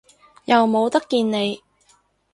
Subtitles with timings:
[0.45, 1.63] 又冇得見你